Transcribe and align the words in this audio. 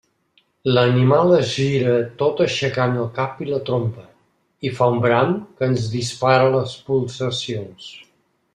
L'animal 0.75 1.33
es 1.39 1.51
gira 1.57 1.91
tot 2.21 2.41
aixecant 2.45 2.97
el 3.03 3.11
cap 3.19 3.43
i 3.45 3.49
la 3.51 3.61
trompa, 3.67 4.07
i 4.69 4.73
fa 4.79 4.89
un 4.95 4.99
bram 5.05 5.37
que 5.59 5.69
ens 5.73 5.87
dispara 5.99 6.49
les 6.57 6.75
pulsacions. 6.89 7.93